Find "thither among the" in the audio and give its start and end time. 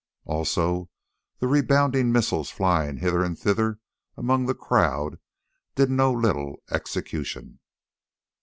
3.37-4.55